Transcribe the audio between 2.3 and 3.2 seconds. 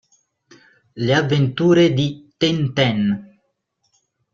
Tintin